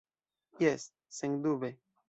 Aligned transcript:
Jes, 0.63 0.89
sendube. 1.19 1.71